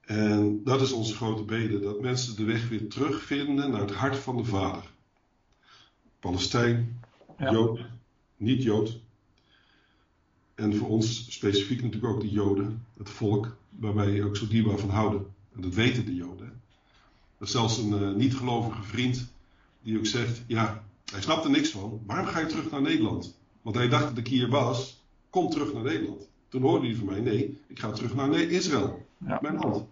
En 0.00 0.60
dat 0.64 0.80
is 0.80 0.92
onze 0.92 1.14
grote 1.14 1.42
bede, 1.42 1.80
dat 1.80 2.00
mensen 2.00 2.36
de 2.36 2.44
weg 2.44 2.68
weer 2.68 2.88
terugvinden 2.88 3.70
naar 3.70 3.80
het 3.80 3.94
hart 3.94 4.16
van 4.16 4.36
de 4.36 4.44
Vader. 4.44 4.90
Palestijn, 6.20 7.00
Ja. 7.38 7.52
Jood, 7.52 7.80
niet 8.36 8.62
Jood. 8.62 9.00
En 10.54 10.76
voor 10.76 10.88
ons 10.88 11.32
specifiek 11.32 11.82
natuurlijk 11.82 12.12
ook 12.12 12.20
de 12.20 12.30
Joden, 12.30 12.86
het 12.96 13.10
volk 13.10 13.56
waar 13.68 13.94
wij 13.94 14.22
ook 14.22 14.36
zo 14.36 14.46
dierbaar 14.46 14.78
van 14.78 14.90
houden. 14.90 15.26
En 15.54 15.60
dat 15.60 15.74
weten 15.74 16.04
de 16.04 16.14
Joden. 16.14 16.62
Er 17.38 17.46
is 17.46 17.50
zelfs 17.50 17.78
een 17.78 18.02
eh, 18.02 18.14
niet-gelovige 18.14 18.82
vriend 18.82 19.32
die 19.82 19.98
ook 19.98 20.06
zegt: 20.06 20.42
Ja, 20.46 20.84
hij 21.12 21.22
snapt 21.22 21.44
er 21.44 21.50
niks 21.50 21.68
van. 21.68 22.02
Waarom 22.06 22.26
ga 22.26 22.38
je 22.38 22.46
terug 22.46 22.70
naar 22.70 22.82
Nederland? 22.82 23.36
Want 23.62 23.76
hij 23.76 23.88
dacht 23.88 24.08
dat 24.08 24.18
ik 24.18 24.28
hier 24.28 24.48
was. 24.48 25.03
Kom 25.34 25.50
terug 25.50 25.72
naar 25.72 25.82
Nederland. 25.82 26.28
Toen 26.48 26.62
hoorde 26.62 26.86
hij 26.86 26.96
van 26.96 27.06
mij: 27.06 27.20
Nee, 27.20 27.58
ik 27.66 27.78
ga 27.78 27.90
terug 27.90 28.14
naar 28.14 28.34
Israël. 28.34 29.06
Ja. 29.26 29.38
Mijn 29.42 29.56
land. 29.56 29.86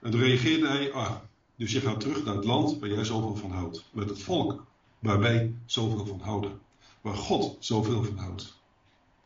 En 0.00 0.10
toen 0.10 0.20
reageerde 0.20 0.68
hij: 0.68 0.92
Ah, 0.92 1.16
dus 1.56 1.72
je 1.72 1.80
gaat 1.80 2.00
terug 2.00 2.24
naar 2.24 2.34
het 2.34 2.44
land 2.44 2.78
waar 2.78 2.88
jij 2.88 3.04
zoveel 3.04 3.36
van 3.36 3.50
houdt. 3.50 3.84
Met 3.92 4.08
het 4.08 4.22
volk 4.22 4.66
waar 4.98 5.18
wij 5.18 5.54
zoveel 5.64 6.06
van 6.06 6.20
houden. 6.20 6.58
Waar 7.00 7.14
God 7.14 7.56
zoveel 7.58 8.04
van 8.04 8.16
houdt. 8.16 8.58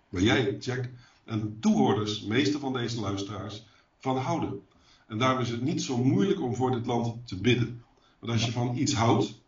Waar 0.09 0.23
jij, 0.23 0.57
Jack, 0.57 0.89
en 1.25 1.57
toehoorders, 1.61 2.23
meeste 2.23 2.59
van 2.59 2.73
deze 2.73 3.01
luisteraars, 3.01 3.67
van 3.99 4.17
houden. 4.17 4.61
En 5.07 5.19
daarom 5.19 5.41
is 5.41 5.51
het 5.51 5.63
niet 5.63 5.83
zo 5.83 5.97
moeilijk 5.97 6.41
om 6.41 6.55
voor 6.55 6.71
dit 6.71 6.87
land 6.87 7.29
te 7.29 7.41
bidden. 7.41 7.85
Want 8.19 8.33
als 8.33 8.45
je 8.45 8.53
van 8.53 8.77
iets 8.77 8.95
houdt, 8.95 9.41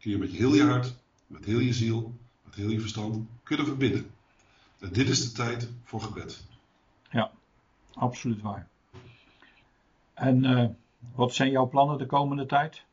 kun 0.00 0.10
je 0.10 0.18
met 0.18 0.30
je 0.30 0.36
heel 0.36 0.54
je 0.54 0.62
hart, 0.62 0.94
met 1.26 1.44
heel 1.44 1.60
je 1.60 1.72
ziel, 1.72 2.14
met 2.44 2.54
heel 2.54 2.70
je 2.70 2.80
verstand, 2.80 3.26
kunnen 3.42 3.66
verbidden. 3.66 4.11
En 4.82 4.92
dit 4.92 5.08
is 5.08 5.22
de 5.24 5.32
tijd 5.32 5.70
voor 5.84 6.00
gebed. 6.00 6.44
Absoluut 7.94 8.42
waar. 8.42 8.68
En 10.14 10.44
eh, 10.44 10.68
wat 11.14 11.34
zijn 11.34 11.50
jouw 11.50 11.68
plannen 11.68 11.98
de 11.98 12.06
komende 12.06 12.46
tijd? 12.46 12.84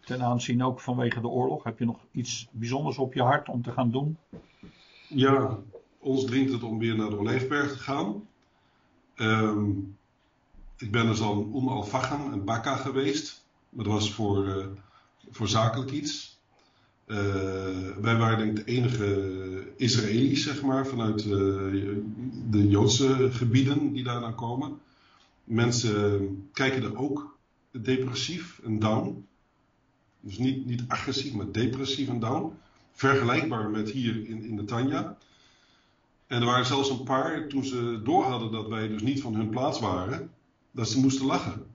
Ten 0.00 0.22
aanzien 0.22 0.62
ook 0.62 0.80
vanwege 0.80 1.20
de 1.20 1.28
oorlog. 1.28 1.64
Heb 1.64 1.78
je 1.78 1.84
nog 1.84 1.98
iets 2.10 2.48
bijzonders 2.50 2.98
op 2.98 3.14
je 3.14 3.22
hart 3.22 3.48
om 3.48 3.62
te 3.62 3.72
gaan 3.72 3.90
doen? 3.90 4.18
Ja, 5.08 5.58
ons 5.98 6.24
dringt 6.24 6.52
het 6.52 6.62
om 6.62 6.78
weer 6.78 6.96
naar 6.96 7.10
de 7.10 7.18
Olijfberg 7.18 7.72
te 7.72 7.78
gaan. 7.78 8.28
Ehm, 9.14 9.70
ik 10.76 10.90
ben 10.90 11.06
dus 11.06 11.20
al 11.20 11.48
Om 11.52 11.68
al-Faham 11.68 12.32
en 12.32 12.44
Bakka 12.44 12.76
geweest. 12.76 13.46
Maar 13.68 13.84
dat 13.84 13.92
was 13.92 14.12
voor, 14.12 14.48
eh, 14.48 14.66
voor 15.30 15.48
zakelijk 15.48 15.90
iets. 15.90 16.33
Eh, 17.06 17.16
wij 18.00 18.16
waren 18.16 18.38
denk 18.38 18.58
ik 18.58 18.66
de 18.66 18.72
enige 18.72 19.72
Israëli's, 19.76 20.42
zeg 20.42 20.62
maar, 20.62 20.86
vanuit 20.86 21.22
eh, 21.22 21.28
de 22.50 22.68
Joodse 22.68 23.28
gebieden 23.30 23.92
die 23.92 24.04
daar 24.04 24.34
komen. 24.34 24.78
Mensen 25.44 26.48
kijken 26.52 26.82
er 26.82 26.96
ook 26.96 27.36
depressief 27.70 28.60
en 28.64 28.78
down. 28.78 29.26
Dus 30.20 30.38
niet, 30.38 30.66
niet 30.66 30.84
agressief, 30.88 31.34
maar 31.34 31.52
depressief 31.52 32.08
en 32.08 32.20
down. 32.20 32.52
Vergelijkbaar 32.92 33.70
met 33.70 33.90
hier 33.90 34.28
in, 34.28 34.44
in 34.44 34.56
de 34.56 34.64
Tanja. 34.64 35.16
En 36.26 36.40
er 36.40 36.46
waren 36.46 36.66
zelfs 36.66 36.90
een 36.90 37.02
paar, 37.02 37.48
toen 37.48 37.64
ze 37.64 38.00
door 38.04 38.24
hadden 38.24 38.52
dat 38.52 38.68
wij 38.68 38.88
dus 38.88 39.02
niet 39.02 39.20
van 39.20 39.34
hun 39.34 39.48
plaats 39.48 39.80
waren, 39.80 40.30
dat 40.70 40.88
ze 40.88 41.00
moesten 41.00 41.26
lachen. 41.26 41.66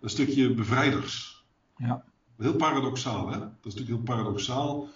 Een 0.00 0.10
stukje 0.10 0.54
bevrijders. 0.54 1.44
Ja. 1.76 2.04
Heel 2.38 2.56
paradoxaal, 2.56 3.28
hè? 3.28 3.38
Dat 3.38 3.48
is 3.62 3.74
natuurlijk 3.74 3.88
heel 4.06 4.16
paradoxaal. 4.16 4.88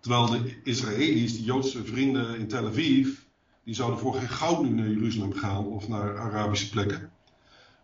Terwijl 0.00 0.26
de 0.26 0.60
Israëli's, 0.64 1.32
de 1.36 1.42
Joodse 1.42 1.84
vrienden 1.84 2.38
in 2.38 2.48
Tel 2.48 2.66
Aviv, 2.66 3.18
die 3.64 3.74
zouden 3.74 3.98
voor 3.98 4.14
geen 4.14 4.28
goud 4.28 4.62
nu 4.62 4.68
naar 4.68 4.88
Jeruzalem 4.88 5.32
gaan 5.32 5.66
of 5.66 5.88
naar 5.88 6.18
Arabische 6.18 6.70
plekken. 6.70 7.12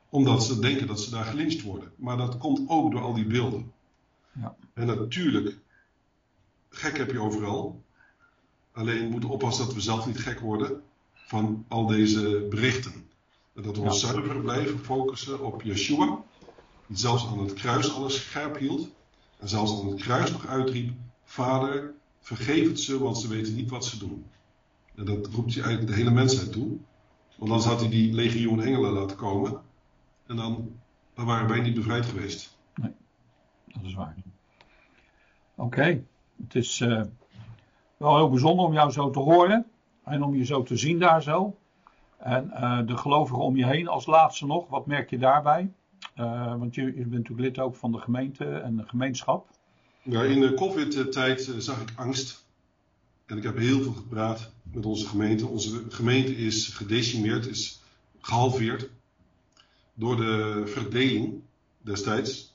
Omdat 0.08 0.44
ze 0.44 0.58
denken 0.58 0.86
dat 0.86 1.00
ze 1.00 1.10
daar 1.10 1.24
gelyncht 1.24 1.62
worden. 1.62 1.92
Maar 1.96 2.16
dat 2.16 2.38
komt 2.38 2.68
ook 2.68 2.92
door 2.92 3.00
al 3.00 3.14
die 3.14 3.26
beelden. 3.26 3.72
Ja. 4.40 4.54
En 4.74 4.86
natuurlijk, 4.86 5.58
gek 6.68 6.96
heb 6.96 7.10
je 7.10 7.20
overal. 7.20 7.82
Alleen 8.72 9.02
we 9.04 9.10
moeten 9.10 9.30
oppassen 9.30 9.64
dat 9.64 9.74
we 9.74 9.80
zelf 9.80 10.06
niet 10.06 10.18
gek 10.18 10.40
worden 10.40 10.82
van 11.14 11.64
al 11.68 11.86
deze 11.86 12.46
berichten. 12.50 12.92
En 13.54 13.62
dat 13.62 13.76
we 13.76 13.82
ons 13.82 14.00
Ja. 14.00 14.08
zuiver 14.08 14.40
blijven 14.40 14.78
focussen 14.78 15.40
op 15.44 15.62
Yeshua. 15.62 16.24
Die 16.86 16.96
zelfs 16.96 17.26
aan 17.26 17.38
het 17.38 17.52
kruis 17.52 17.94
alles 17.94 18.14
scherp 18.14 18.58
hield. 18.58 18.88
En 19.38 19.48
zelfs 19.48 19.80
aan 19.80 19.86
het 19.88 20.00
kruis 20.00 20.32
nog 20.32 20.46
uitriep: 20.46 20.92
Vader, 21.24 21.94
vergeef 22.20 22.68
het 22.68 22.80
ze, 22.80 22.98
want 22.98 23.18
ze 23.18 23.28
weten 23.28 23.54
niet 23.54 23.70
wat 23.70 23.84
ze 23.84 23.98
doen. 23.98 24.26
En 24.94 25.04
dat 25.04 25.26
roept 25.26 25.54
hij 25.54 25.62
eigenlijk 25.62 25.92
de 25.92 26.02
hele 26.02 26.14
mensheid 26.14 26.52
toe. 26.52 26.68
Want 27.36 27.50
anders 27.50 27.64
had 27.64 27.80
hij 27.80 27.88
die 27.88 28.12
legioen 28.12 28.62
engelen 28.62 28.92
laten 28.92 29.16
komen. 29.16 29.60
En 30.26 30.36
dan, 30.36 30.70
dan 31.14 31.26
waren 31.26 31.48
wij 31.48 31.60
niet 31.60 31.74
bevrijd 31.74 32.06
geweest. 32.06 32.56
Dat 33.66 33.82
is 33.82 33.94
waar. 33.94 34.16
Oké, 35.54 36.04
het 36.42 36.54
is 36.54 36.80
eh, 36.80 37.02
wel 37.96 38.16
heel 38.16 38.30
bijzonder 38.30 38.64
om 38.64 38.72
jou 38.72 38.90
zo 38.90 39.10
te 39.10 39.18
horen 39.18 39.66
en 40.04 40.22
om 40.22 40.34
je 40.34 40.44
zo 40.44 40.62
te 40.62 40.76
zien 40.76 40.98
daar 40.98 41.22
zo. 41.22 41.56
En 42.16 42.50
eh, 42.50 42.86
de 42.86 42.96
gelovigen 42.96 43.42
om 43.42 43.56
je 43.56 43.66
heen 43.66 43.88
als 43.88 44.06
laatste 44.06 44.46
nog, 44.46 44.68
wat 44.68 44.86
merk 44.86 45.10
je 45.10 45.18
daarbij? 45.18 45.72
Eh, 46.14 46.58
want 46.58 46.74
je, 46.74 46.92
bent 46.92 47.10
natuurlijk 47.10 47.40
lid 47.40 47.58
ook 47.58 47.76
van 47.76 47.92
de 47.92 47.98
gemeente 47.98 48.44
en 48.44 48.76
de 48.76 48.86
gemeenschap. 48.86 49.48
Ja, 50.02 50.22
in 50.22 50.40
de 50.40 50.54
COVID-tijd 50.54 51.48
eh, 51.48 51.58
zag 51.58 51.80
ik 51.80 51.92
angst. 51.96 52.44
En 53.26 53.36
ik 53.36 53.42
heb 53.42 53.56
heel 53.56 53.82
veel 53.82 53.92
gepraat 53.92 54.52
met 54.72 54.86
onze 54.86 55.06
gemeente. 55.06 55.46
Onze 55.46 55.82
gemeente 55.88 56.36
is 56.36 56.68
gedecimeerd, 56.68 57.46
is 57.46 57.82
gehalveerd. 58.20 58.90
Door 59.94 60.16
de 60.16 60.62
verdeling 60.66 61.42
destijds. 61.80 62.54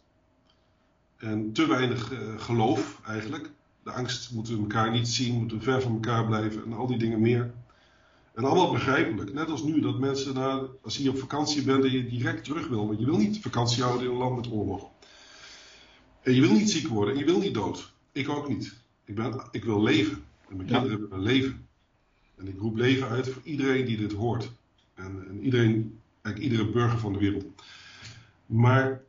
En 1.17 1.51
te 1.53 1.67
weinig 1.67 2.11
eh, 2.11 2.19
geloof 2.37 3.01
eigenlijk. 3.07 3.51
De 3.83 3.91
angst 3.91 4.31
moeten 4.31 4.53
we 4.53 4.61
elkaar 4.61 4.91
niet 4.91 5.07
zien, 5.07 5.37
moeten 5.37 5.57
we 5.57 5.63
ver 5.63 5.81
van 5.81 5.93
elkaar 5.93 6.25
blijven 6.25 6.63
en 6.65 6.73
al 6.73 6.87
die 6.87 6.97
dingen 6.97 7.21
meer. 7.21 7.53
En 8.33 8.43
allemaal 8.43 8.71
begrijpelijk. 8.71 9.33
Net 9.33 9.49
als 9.49 9.63
nu 9.63 9.81
dat 9.81 9.99
mensen, 9.99 10.35
als 10.81 10.97
je 10.97 11.09
op 11.09 11.19
vakantie 11.19 11.63
bent, 11.63 11.81
dat 11.81 11.91
je 11.91 12.05
direct 12.07 12.43
terug 12.43 12.67
wil. 12.67 12.87
Want 12.87 12.99
je 12.99 13.05
wil 13.05 13.17
niet 13.17 13.41
vakantie 13.41 13.83
houden 13.83 14.05
in 14.05 14.11
een 14.11 14.17
land 14.17 14.35
met 14.35 14.51
oorlog. 14.51 14.89
En 16.21 16.33
je 16.33 16.41
wil 16.41 16.53
niet 16.53 16.71
ziek 16.71 16.87
worden 16.87 17.13
en 17.13 17.19
je 17.19 17.25
wil 17.25 17.39
niet 17.39 17.53
dood. 17.53 17.93
Ik 18.11 18.29
ook 18.29 18.47
niet. 18.47 18.75
Ik, 19.05 19.15
ben, 19.15 19.47
ik 19.51 19.63
wil 19.63 19.83
leven. 19.83 20.23
En 20.49 20.55
mijn 20.57 20.69
Ja. 20.69 20.79
kinderen 20.79 21.09
willen 21.09 21.23
leven. 21.23 21.67
En 22.37 22.47
ik 22.47 22.59
roep 22.59 22.75
leven 22.75 23.07
uit 23.07 23.29
voor 23.29 23.41
iedereen 23.43 23.85
die 23.85 23.97
dit 23.97 24.13
hoort. 24.13 24.51
En, 24.93 25.25
en 25.29 25.43
iedereen, 25.43 25.99
eigenlijk 26.21 26.53
iedere 26.53 26.71
burger 26.71 26.99
van 26.99 27.13
de 27.13 27.19
wereld. 27.19 27.45
Maar 28.45 29.01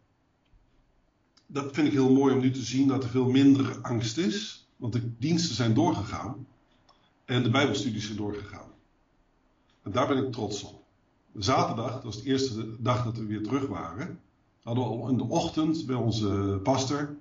dat 1.47 1.75
vind 1.75 1.87
ik 1.87 1.93
heel 1.93 2.13
mooi 2.13 2.35
om 2.35 2.41
nu 2.41 2.51
te 2.51 2.63
zien 2.63 2.89
dat 2.89 3.05
er 3.05 3.11
veel 3.11 3.31
minder 3.31 3.79
angst 3.81 4.19
is. 4.19 4.67
Want 4.77 4.93
de 4.93 5.17
diensten 5.19 5.55
zijn 5.55 5.75
doorgegaan. 5.75 6.47
En 7.25 7.43
de 7.43 7.51
Bijbelstudies 7.51 8.05
zijn 8.05 8.17
doorgegaan. 8.17 8.71
En 9.93 9.99
daar 9.99 10.09
ben 10.15 10.27
ik 10.27 10.33
trots 10.33 10.65
op. 10.65 10.83
Zaterdag, 11.35 11.93
dat 11.93 12.05
was 12.05 12.23
de 12.23 12.29
eerste 12.29 12.83
dag 12.83 13.05
dat 13.05 13.17
we 13.17 13.27
weer 13.27 13.43
terug 13.43 13.67
waren. 13.67 14.21
Hadden 14.63 14.85
we 14.85 14.91
al 14.91 15.09
in 15.09 15.17
de 15.17 15.29
ochtend 15.29 15.87
bij 15.87 15.97
onze 15.97 16.61
pastor. 16.63 17.17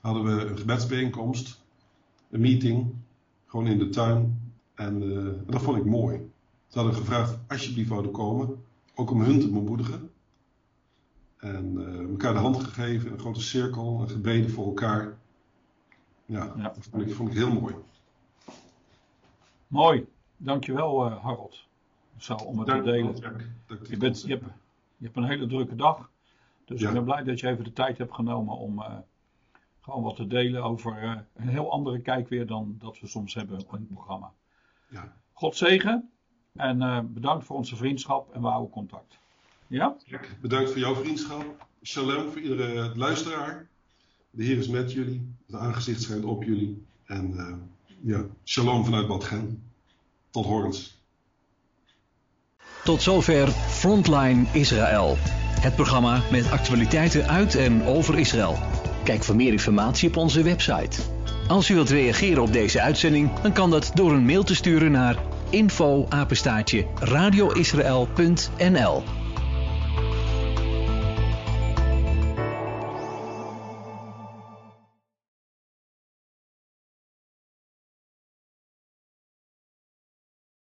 Hadden 0.00 0.24
we 0.24 0.44
een 0.44 0.58
gebedsbijeenkomst. 0.58 1.62
Een 2.30 2.40
meeting. 2.40 2.94
Gewoon 3.46 3.66
in 3.66 3.78
de 3.78 3.88
tuin. 3.88 4.52
En 4.74 5.02
eh, 5.02 5.52
dat 5.52 5.62
vond 5.62 5.76
ik 5.76 5.84
mooi. 5.84 6.30
Ze 6.68 6.78
hadden 6.78 6.96
gevraagd 6.96 7.38
alsjeblieft 7.48 7.88
wouden 7.88 8.12
komen. 8.12 8.64
Ook 8.94 9.10
om 9.10 9.22
hun 9.22 9.40
te 9.40 9.50
bemoedigen. 9.50 10.10
En 11.36 11.86
eh, 11.86 12.08
elkaar 12.10 12.32
de 12.32 12.38
hand 12.40 12.64
gegeven. 12.64 13.12
Een 13.12 13.18
grote 13.18 13.40
cirkel. 13.40 14.00
En 14.00 14.08
gebeden 14.08 14.50
voor 14.50 14.66
elkaar. 14.66 15.18
Ja, 16.24 16.52
Ja. 16.56 16.62
dat 16.62 16.86
vond 16.90 17.06
ik, 17.06 17.14
vond 17.14 17.28
ik 17.28 17.34
heel 17.34 17.52
mooi. 17.52 17.74
Mooi, 19.66 20.06
dankjewel 20.36 21.06
eh 21.06 21.22
Harold. 21.24 21.70
Zo, 22.16 22.34
om 22.34 22.58
het 22.58 22.68
te 22.68 22.82
delen. 22.82 23.16
Je, 23.88 23.96
bent, 23.96 24.22
je, 24.22 24.28
hebt, 24.28 24.44
je 24.96 25.04
hebt 25.04 25.16
een 25.16 25.24
hele 25.24 25.46
drukke 25.46 25.74
dag. 25.76 26.10
Dus 26.64 26.80
Ja. 26.80 26.88
ik 26.88 26.94
ben 26.94 27.04
blij 27.04 27.22
dat 27.22 27.40
je 27.40 27.48
even 27.48 27.64
de 27.64 27.72
tijd 27.72 27.98
hebt 27.98 28.14
genomen 28.14 28.56
om 28.56 28.82
eh, 28.82 28.94
gewoon 29.80 30.02
wat 30.02 30.16
te 30.16 30.26
delen 30.26 30.62
over 30.62 30.98
eh, 31.02 31.16
een 31.34 31.48
heel 31.48 31.70
andere 31.70 32.00
kijk 32.00 32.28
weer 32.28 32.46
dan 32.46 32.76
dat 32.78 33.00
we 33.00 33.06
soms 33.06 33.34
hebben 33.34 33.58
in 33.58 33.66
het 33.70 33.88
programma. 33.92 34.32
Ja. 34.88 35.16
God 35.32 35.56
zegen 35.56 36.10
en 36.52 36.82
eh, 36.82 37.00
bedankt 37.04 37.44
voor 37.44 37.56
onze 37.56 37.76
vriendschap 37.76 38.34
en 38.34 38.40
we 38.40 38.46
houden 38.46 38.70
contact. 38.70 39.18
Ja? 39.66 39.96
Bedankt 40.40 40.70
voor 40.70 40.78
jouw 40.78 40.94
vriendschap. 40.94 41.66
Shalom 41.82 42.30
voor 42.30 42.40
iedere 42.40 42.96
luisteraar. 42.96 43.68
De 44.30 44.44
Heer 44.44 44.58
is 44.58 44.68
met 44.68 44.92
jullie. 44.92 45.34
Het 45.46 45.56
aangezicht 45.56 46.02
schijnt 46.02 46.24
op 46.24 46.42
jullie. 46.42 46.86
En 47.04 47.34
ja, 48.00 48.26
shalom 48.44 48.84
vanuit 48.84 49.06
Bad 49.08 49.24
Gen. 49.24 49.62
Tot 50.30 50.44
horens. 50.44 51.01
Tot 52.82 53.02
zover 53.02 53.48
Frontline 53.68 54.44
Israël. 54.52 55.18
Het 55.60 55.74
programma 55.74 56.22
met 56.30 56.50
actualiteiten 56.50 57.28
uit 57.28 57.54
en 57.54 57.84
over 57.84 58.18
Israël. 58.18 58.58
Kijk 59.04 59.24
voor 59.24 59.36
meer 59.36 59.52
informatie 59.52 60.08
op 60.08 60.16
onze 60.16 60.42
website. 60.42 61.02
Als 61.48 61.68
u 61.68 61.74
wilt 61.74 61.90
reageren 61.90 62.42
op 62.42 62.52
deze 62.52 62.80
uitzending, 62.80 63.40
dan 63.40 63.52
kan 63.52 63.70
dat 63.70 63.90
door 63.94 64.12
een 64.12 64.24
mail 64.24 64.42
te 64.42 64.54
sturen 64.54 64.90
naar 64.90 65.16
info 65.50 66.06
radioisrael.nl 67.00 69.02